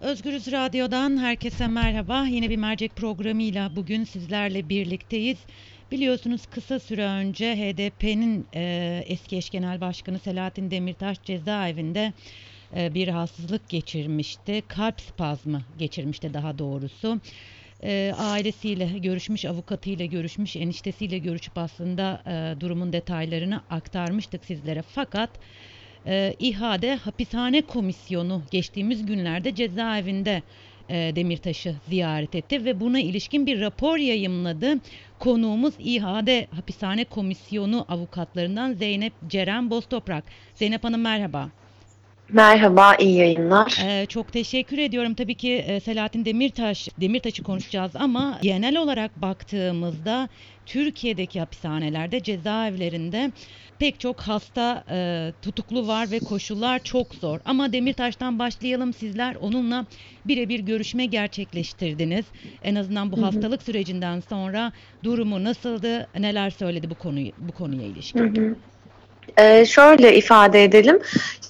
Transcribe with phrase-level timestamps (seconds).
[0.00, 2.26] Özgürüz Radyo'dan herkese merhaba.
[2.26, 5.38] Yine bir mercek programıyla bugün sizlerle birlikteyiz.
[5.92, 12.12] Biliyorsunuz kısa süre önce HDP'nin e, eski eş genel başkanı Selahattin Demirtaş cezaevinde
[12.76, 14.62] e, bir rahatsızlık geçirmişti.
[14.68, 17.20] Kalp spazmı geçirmişti daha doğrusu.
[17.82, 24.82] E, ailesiyle görüşmüş, avukatıyla görüşmüş, eniştesiyle görüşüp aslında e, durumun detaylarını aktarmıştık sizlere.
[24.82, 25.30] Fakat
[26.06, 30.42] e, İHA'de hapishane komisyonu geçtiğimiz günlerde cezaevinde
[30.88, 34.74] e, Demirtaş'ı ziyaret etti ve buna ilişkin bir rapor yayımladı.
[35.18, 40.24] Konuğumuz İHA'de hapishane komisyonu avukatlarından Zeynep Ceren Boztoprak.
[40.54, 41.48] Zeynep Hanım merhaba.
[42.32, 43.78] Merhaba, iyi yayınlar.
[43.84, 45.14] Ee, çok teşekkür ediyorum.
[45.14, 50.28] Tabii ki e, Selahattin Demirtaş, Demirtaş'ı konuşacağız ama genel olarak baktığımızda
[50.70, 53.32] Türkiye'deki hapishanelerde, cezaevlerinde
[53.78, 57.40] pek çok hasta e, tutuklu var ve koşullar çok zor.
[57.44, 58.92] Ama Demirtaş'tan başlayalım.
[58.92, 59.86] Sizler onunla
[60.26, 62.24] birebir görüşme gerçekleştirdiniz.
[62.62, 63.24] En azından bu hı hı.
[63.24, 64.72] hastalık sürecinden sonra
[65.04, 66.08] durumu nasıldı?
[66.18, 68.20] Neler söyledi bu konuyu bu konuya ilişkin?
[68.20, 68.56] Hı hı.
[69.38, 71.00] Ee, şöyle ifade edelim.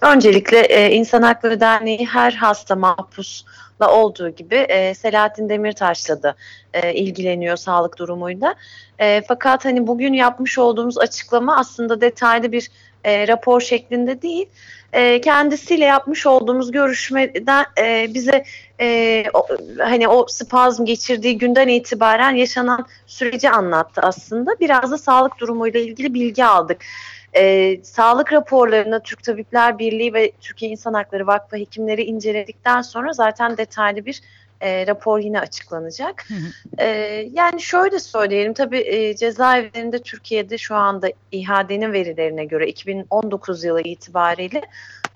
[0.00, 6.34] Öncelikle e, İnsan Hakları Derneği her hasta mahpusla olduğu gibi e, Selahattin Demirtaş'la da
[6.74, 8.54] e, ilgileniyor sağlık durumuyla.
[8.98, 12.70] E, fakat hani bugün yapmış olduğumuz açıklama aslında detaylı bir
[13.04, 14.46] e, rapor şeklinde değil.
[14.92, 18.44] E, kendisiyle yapmış olduğumuz görüşmeden e, bize
[18.80, 19.46] e, o,
[19.78, 24.60] hani o spazm geçirdiği günden itibaren yaşanan süreci anlattı aslında.
[24.60, 26.84] Biraz da sağlık durumuyla ilgili bilgi aldık.
[27.36, 33.56] E, sağlık raporlarını Türk Tabipler Birliği ve Türkiye İnsan Hakları Vakfı hekimleri inceledikten sonra zaten
[33.56, 34.22] detaylı bir
[34.60, 36.28] e, rapor yine açıklanacak.
[36.78, 36.86] E,
[37.32, 44.62] yani şöyle söyleyelim tabii e, cezaevlerinde Türkiye'de şu anda İHA'denin verilerine göre 2019 yılı itibariyle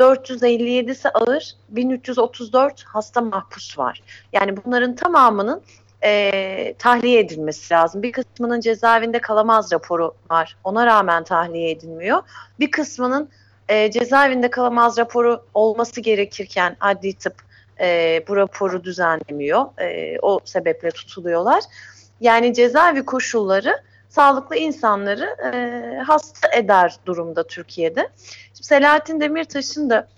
[0.00, 4.02] 457'si ağır, 1334 hasta mahpus var.
[4.32, 5.62] Yani bunların tamamının
[6.06, 8.02] e, tahliye edilmesi lazım.
[8.02, 10.56] Bir kısmının cezaevinde kalamaz raporu var.
[10.64, 12.22] Ona rağmen tahliye edilmiyor.
[12.60, 13.28] Bir kısmının
[13.68, 17.34] e, cezaevinde kalamaz raporu olması gerekirken adli tıp
[17.80, 19.80] e, bu raporu düzenlemiyor.
[19.80, 21.64] E, o sebeple tutuluyorlar.
[22.20, 28.08] Yani cezaevi koşulları sağlıklı insanları e, hasta eder durumda Türkiye'de.
[28.54, 30.08] Şimdi Selahattin Demirtaş'ın da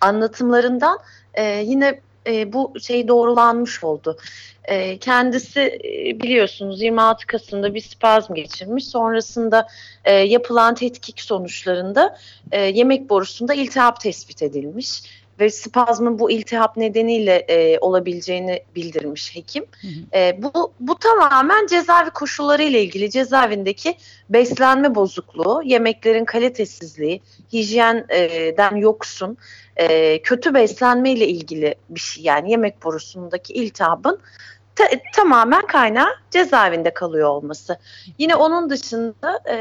[0.00, 0.98] anlatımlarından
[1.34, 4.16] e, yine e, bu şey doğrulanmış oldu.
[4.64, 8.84] E, kendisi e, biliyorsunuz 26 Kasım'da bir spazm geçirmiş.
[8.84, 9.68] Sonrasında
[10.04, 12.18] e, yapılan tetkik sonuçlarında
[12.52, 15.02] e, yemek borusunda iltihap tespit edilmiş
[15.42, 19.64] ve spazmın bu iltihap nedeniyle e, olabileceğini bildirmiş hekim.
[19.80, 20.18] Hı hı.
[20.18, 23.94] E, bu bu tamamen cezaevi koşulları ile ilgili cezaevindeki
[24.30, 27.20] beslenme bozukluğu, yemeklerin kalitesizliği,
[27.52, 29.36] hijyenden yoksun,
[29.76, 32.24] e, kötü beslenme ile ilgili bir şey.
[32.24, 34.18] Yani yemek borusundaki iltihabın
[34.76, 34.84] ta,
[35.14, 37.78] tamamen kaynağı cezaevinde kalıyor olması.
[38.18, 39.56] Yine onun dışında e,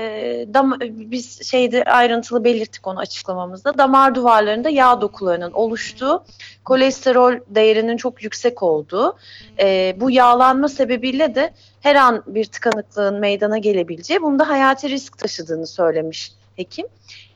[0.54, 3.78] dam, biz şeyde ayrıntılı belirttik onu açıklamamızda.
[3.78, 6.24] Damar duvarlarında yağ dokularının oluştuğu,
[6.66, 9.18] kolesterol değerinin çok yüksek olduğu,
[9.60, 15.68] e, bu yağlanma sebebiyle de her an bir tıkanıklığın meydana gelebileceği, bunda hayati risk taşıdığını
[15.68, 16.88] söylemiş hekim.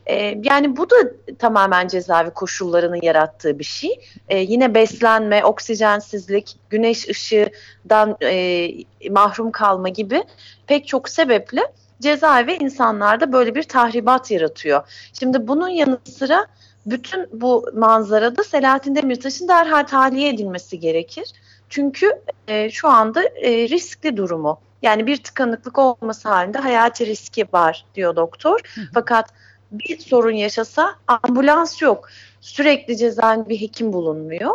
[0.06, 0.96] E, yani bu da
[1.40, 4.00] tamamen cezaevi koşullarının yarattığı bir şey.
[4.30, 8.70] E, yine beslenme, oksijensizlik, güneş ışığından e,
[9.12, 10.24] mahrum kalma gibi
[10.68, 11.62] pek çok sebeple
[12.02, 15.10] cezaevi insanlarda böyle bir tahribat yaratıyor.
[15.20, 16.48] Şimdi bunun yanı sıra
[16.86, 21.34] bütün bu manzarada Selahattin Demirtaş'ın derhal tahliye edilmesi gerekir.
[21.70, 24.60] Çünkü e, şu anda e, riskli durumu.
[24.82, 28.60] Yani bir tıkanıklık olması halinde hayati riski var diyor doktor.
[28.94, 29.30] Fakat
[29.72, 32.10] bir sorun yaşasa ambulans yok.
[32.42, 34.54] Sürekli cezaevinde bir hekim bulunmuyor.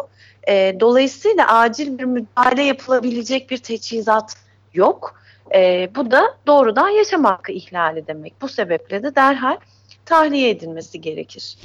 [0.49, 4.35] E, dolayısıyla acil bir müdahale yapılabilecek bir teçhizat
[4.75, 5.21] yok.
[5.55, 8.43] E, bu da doğrudan yaşam hakkı ihlali demek.
[8.43, 9.57] Bu sebeple de derhal
[10.05, 11.57] tahliye edilmesi gerekir.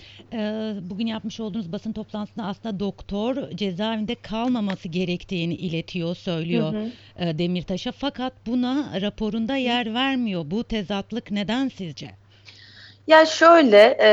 [0.89, 7.37] Bugün yapmış olduğunuz basın toplantısında aslında doktor cezaevinde kalmaması gerektiğini iletiyor, söylüyor hı hı.
[7.37, 7.91] Demirtaş'a.
[7.91, 10.51] Fakat buna raporunda yer vermiyor.
[10.51, 12.11] Bu tezatlık neden sizce?
[13.07, 14.09] Ya şöyle e,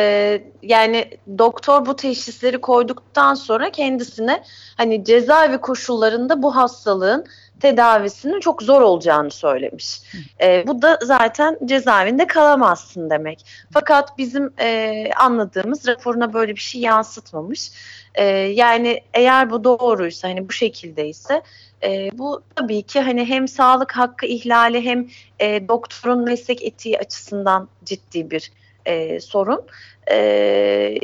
[0.62, 4.43] yani doktor bu teşhisleri koyduktan sonra kendisine
[4.77, 7.27] hani cezaevi koşullarında bu hastalığın
[7.61, 10.03] tedavisinin çok zor olacağını söylemiş.
[10.43, 13.47] E, bu da zaten cezaevinde kalamazsın demek.
[13.73, 17.71] Fakat bizim e, anladığımız raporuna böyle bir şey yansıtmamış.
[18.15, 21.43] E, yani eğer bu doğruysa hani bu şekildeyse
[21.83, 25.09] e, bu tabii ki hani hem sağlık hakkı ihlali hem
[25.39, 28.53] e, doktorun meslek etiği açısından ciddi bir
[28.87, 29.62] e, sorun.
[30.11, 30.17] E,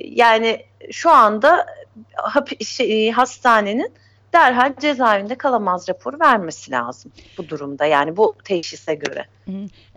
[0.05, 1.67] yani şu anda
[2.61, 3.93] şey, hastanenin
[4.33, 9.25] derhal cezaevinde kalamaz raporu vermesi lazım bu durumda yani bu teşhise göre.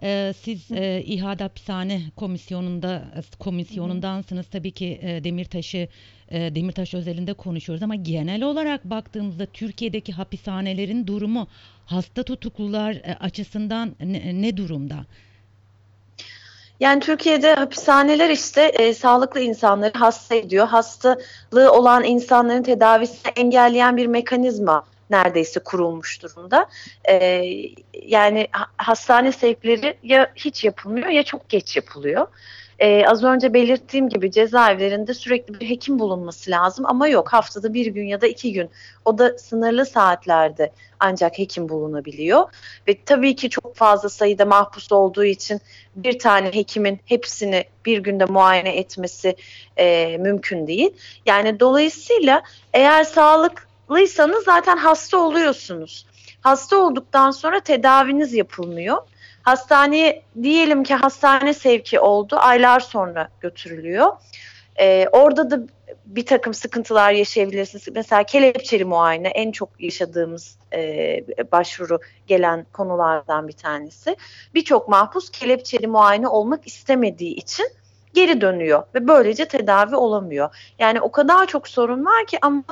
[0.03, 3.03] Ee, siz e, İHA'da hapishane komisyonunda
[3.39, 5.87] komisyonundansınız tabii ki e, Demirtaş'ı
[6.29, 11.47] e, Demirtaş özelinde konuşuyoruz ama genel olarak baktığımızda Türkiye'deki hapishanelerin durumu
[11.85, 15.05] hasta tutuklular e, açısından ne, ne durumda?
[16.81, 20.67] Yani Türkiye'de hapishaneler işte e, sağlıklı insanları hasta ediyor.
[20.67, 26.69] Hastalığı olan insanların tedavisini engelleyen bir mekanizma neredeyse kurulmuş durumda.
[27.09, 27.45] E,
[28.05, 28.47] yani
[28.77, 32.27] hastane sevkleri ya hiç yapılmıyor ya çok geç yapılıyor.
[32.81, 37.85] Ee, az önce belirttiğim gibi cezaevlerinde sürekli bir hekim bulunması lazım ama yok haftada bir
[37.85, 38.69] gün ya da iki gün
[39.05, 42.43] o da sınırlı saatlerde ancak hekim bulunabiliyor
[42.87, 45.61] ve tabii ki çok fazla sayıda mahpus olduğu için
[45.95, 49.35] bir tane hekimin hepsini bir günde muayene etmesi
[49.77, 50.93] e, mümkün değil.
[51.25, 52.43] Yani dolayısıyla
[52.73, 56.05] eğer sağlıklıysanız zaten hasta oluyorsunuz.
[56.41, 58.97] Hasta olduktan sonra tedaviniz yapılmıyor
[59.43, 62.35] Hastaneye diyelim ki hastane sevki oldu.
[62.39, 64.11] Aylar sonra götürülüyor.
[64.79, 65.59] Ee, orada da
[66.05, 67.87] bir takım sıkıntılar yaşayabilirsiniz.
[67.95, 71.19] Mesela kelepçeli muayene en çok yaşadığımız e,
[71.51, 74.15] başvuru gelen konulardan bir tanesi.
[74.53, 77.67] Birçok mahpus kelepçeli muayene olmak istemediği için
[78.13, 80.73] geri dönüyor ve böylece tedavi olamıyor.
[80.79, 82.63] Yani o kadar çok sorun var ki ama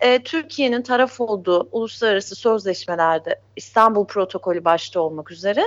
[0.00, 5.64] e, Türkiye'nin taraf olduğu uluslararası sözleşmelerde İstanbul protokolü başta olmak üzere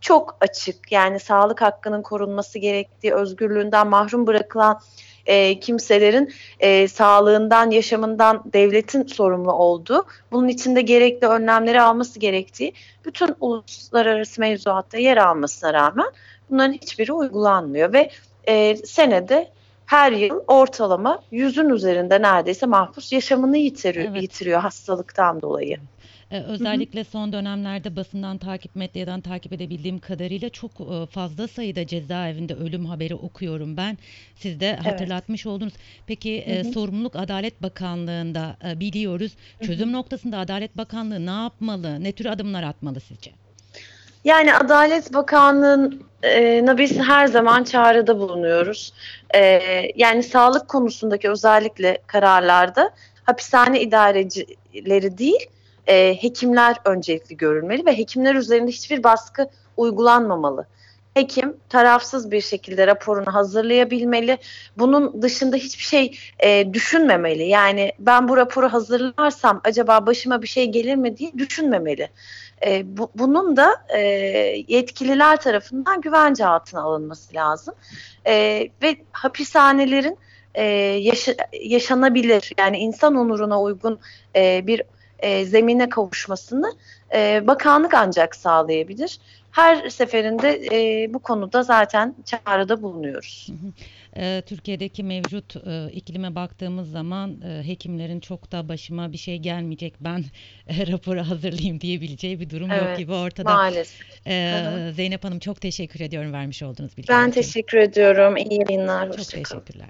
[0.00, 0.92] çok açık.
[0.92, 4.80] Yani sağlık hakkının korunması gerektiği, özgürlüğünden mahrum bırakılan
[5.26, 12.72] e, kimselerin e, sağlığından, yaşamından devletin sorumlu olduğu, bunun içinde gerekli önlemleri alması gerektiği
[13.04, 16.06] bütün uluslararası mevzuatta yer almasına rağmen
[16.50, 18.10] bunların hiçbiri uygulanmıyor ve
[18.48, 19.50] e, senede
[19.86, 24.22] her yıl ortalama yüzün üzerinde neredeyse mahpus yaşamını yitiriyor, evet.
[24.22, 25.78] yitiriyor hastalıktan dolayı.
[26.30, 32.54] Ee, özellikle son dönemlerde basından takip, medyadan takip edebildiğim kadarıyla çok e, fazla sayıda cezaevinde
[32.54, 33.98] ölüm haberi okuyorum ben.
[34.36, 35.54] Siz de hatırlatmış evet.
[35.54, 35.74] oldunuz.
[36.06, 39.32] Peki e, sorumluluk Adalet Bakanlığı'nda e, biliyoruz.
[39.62, 39.96] Çözüm hı hı.
[39.96, 42.04] noktasında Adalet Bakanlığı ne yapmalı?
[42.04, 43.30] Ne tür adımlar atmalı sizce?
[44.24, 48.92] Yani Adalet Bakanlığı'na biz her zaman çağrıda bulunuyoruz.
[49.34, 49.60] Ee,
[49.96, 52.90] yani sağlık konusundaki özellikle kararlarda
[53.24, 55.46] hapishane idarecileri değil,
[55.86, 60.66] e, hekimler öncelikli görülmeli ve hekimler üzerinde hiçbir baskı uygulanmamalı.
[61.14, 64.38] Hekim tarafsız bir şekilde raporunu hazırlayabilmeli.
[64.78, 67.48] Bunun dışında hiçbir şey e, düşünmemeli.
[67.48, 72.08] Yani ben bu raporu hazırlarsam acaba başıma bir şey gelir mi diye düşünmemeli.
[72.66, 74.00] E, bu, bunun da e,
[74.68, 77.74] yetkililer tarafından güvence altına alınması lazım.
[78.26, 80.18] E, ve hapishanelerin
[80.54, 80.64] e,
[81.00, 83.98] yaşa, yaşanabilir yani insan onuruna uygun
[84.36, 84.82] e, bir
[85.18, 86.72] e, zemine kavuşmasını
[87.14, 89.18] e, bakanlık ancak sağlayabilir.
[89.50, 93.48] Her seferinde e, bu konuda zaten çağrıda bulunuyoruz.
[94.16, 99.94] E, Türkiye'deki mevcut e, iklime baktığımız zaman e, hekimlerin çok da başıma bir şey gelmeyecek
[100.00, 100.24] ben
[100.68, 103.54] e, raporu hazırlayayım diyebileceği bir durum evet, yok gibi ortada.
[103.54, 104.26] Maalesef.
[104.26, 108.36] E, Zeynep Hanım çok teşekkür ediyorum vermiş olduğunuz bilgiler Ben teşekkür ediyorum.
[108.36, 109.06] İyi yayınlar.
[109.06, 109.88] Çok teşekkürler.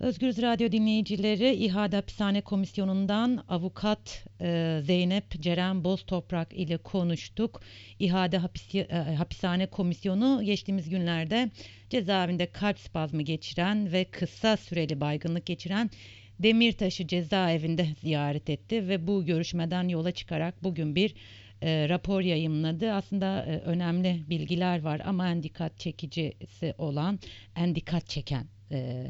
[0.00, 7.60] Özgürüz Radyo dinleyicileri İHA'da Hapishane Komisyonu'ndan avukat e, Zeynep Ceren Boztoprak ile konuştuk.
[7.98, 8.86] İHA'da hapis, e,
[9.18, 11.50] Hapishane Komisyonu geçtiğimiz günlerde
[11.90, 15.90] cezaevinde kalp spazmı geçiren ve kısa süreli baygınlık geçiren
[16.38, 21.14] Demirtaş'ı cezaevinde ziyaret etti ve bu görüşmeden yola çıkarak bugün bir
[21.62, 22.92] e, rapor yayımladı.
[22.92, 27.18] Aslında e, önemli bilgiler var ama en dikkat çekicisi olan,
[27.56, 29.06] en dikkat çeken e,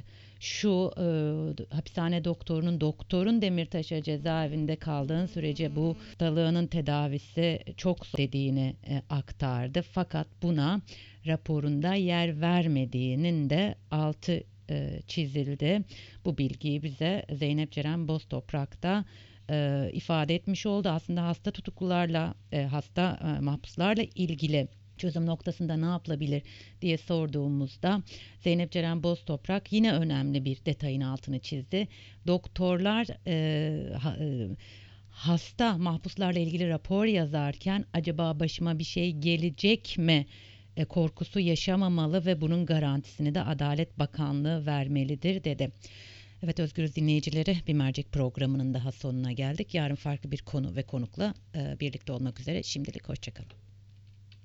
[0.47, 9.03] şu e, hapishane doktorunun doktorun Demirtaş'a cezaevinde kaldığın sürece bu hastalığının tedavisi çok dediğini e,
[9.11, 9.83] aktardı.
[9.83, 10.81] Fakat buna
[11.26, 15.83] raporunda yer vermediğinin de altı e, çizildi.
[16.25, 19.05] Bu bilgiyi bize Zeynep Ceren Boztoprak'ta
[19.50, 20.88] e, ifade etmiş oldu.
[20.88, 26.43] Aslında hasta tutuklularla, e, hasta e, mahpuslarla ilgili çözüm noktasında ne yapılabilir
[26.83, 28.03] diye sorduğumuzda
[28.41, 31.88] Zeynep Ceren Boztoprak yine önemli bir detayın altını çizdi.
[32.26, 33.35] Doktorlar e,
[34.21, 34.49] e,
[35.11, 40.26] hasta mahpuslarla ilgili rapor yazarken acaba başıma bir şey gelecek mi
[40.76, 45.73] e, korkusu yaşamamalı ve bunun garantisini de Adalet Bakanlığı vermelidir dedi.
[46.43, 49.75] Evet Özgürüz dinleyicileri bir mercek programının daha sonuna geldik.
[49.75, 52.62] Yarın farklı bir konu ve konukla e, birlikte olmak üzere.
[52.62, 53.50] Şimdilik hoşçakalın.